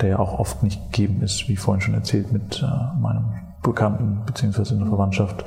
[0.00, 4.22] der ja auch oft nicht gegeben ist, wie vorhin schon erzählt, mit äh, meinem Bekannten
[4.26, 5.44] beziehungsweise in der Verwandtschaft,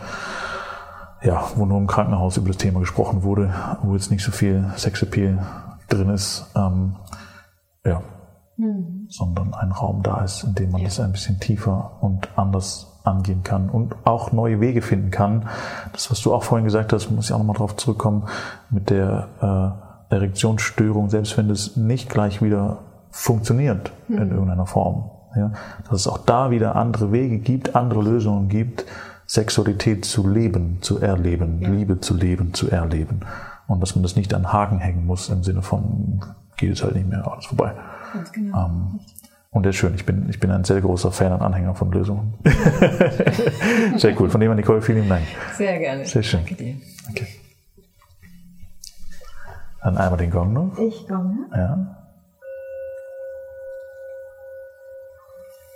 [1.22, 4.66] ja, wo nur im Krankenhaus über das Thema gesprochen wurde, wo jetzt nicht so viel
[4.78, 5.40] Sexappeal
[5.90, 6.96] drin ist, ähm,
[7.86, 8.02] ja,
[8.58, 9.08] mhm.
[9.10, 10.88] sondern ein Raum da ist, in dem man ja.
[10.88, 15.50] das ein bisschen tiefer und anders angehen kann und auch neue Wege finden kann.
[15.91, 18.28] Das, was du auch vorhin gesagt hast, muss ich auch nochmal drauf zurückkommen,
[18.69, 22.80] mit der äh, Erektionsstörung, selbst wenn das nicht gleich wieder
[23.12, 24.17] funktioniert mhm.
[24.17, 25.52] in irgendeiner Form, ja,
[25.89, 28.86] dass es auch da wieder andere Wege gibt, andere Lösungen gibt,
[29.26, 31.69] Sexualität zu leben, zu erleben, ja.
[31.69, 33.22] Liebe zu leben, zu erleben.
[33.67, 36.22] Und dass man das nicht an Haken hängen muss im Sinne von,
[36.58, 37.74] geht es halt nicht mehr, alles vorbei.
[38.13, 38.66] Ganz genau.
[38.66, 39.00] Ähm,
[39.52, 39.94] und der ist schön.
[39.94, 42.34] Ich bin, ich bin ein sehr großer Fan und Anhänger von Lösungen.
[43.98, 44.30] sehr cool.
[44.30, 45.26] Von dem an Nicole, vielen Dank.
[45.56, 46.06] Sehr gerne.
[46.06, 46.39] Sehr schön.
[46.39, 46.76] Danke dir.
[47.10, 47.28] Okay.
[49.84, 50.78] Dann einmal den Gong noch.
[50.80, 51.46] Ich gonge.
[51.54, 51.98] Ja.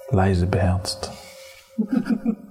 [0.09, 1.11] Leise beherzt.